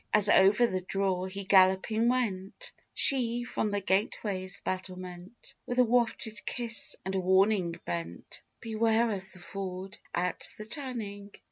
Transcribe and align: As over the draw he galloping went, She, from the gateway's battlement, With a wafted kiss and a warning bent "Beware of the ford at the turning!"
As 0.11 0.29
over 0.29 0.65
the 0.65 0.81
draw 0.81 1.25
he 1.25 1.43
galloping 1.43 2.07
went, 2.07 2.71
She, 2.95 3.43
from 3.43 3.69
the 3.69 3.81
gateway's 3.81 4.59
battlement, 4.61 5.53
With 5.67 5.77
a 5.77 5.83
wafted 5.83 6.43
kiss 6.43 6.95
and 7.05 7.13
a 7.13 7.19
warning 7.19 7.73
bent 7.85 8.41
"Beware 8.61 9.11
of 9.11 9.31
the 9.31 9.37
ford 9.37 9.99
at 10.15 10.49
the 10.57 10.65
turning!" 10.65 11.35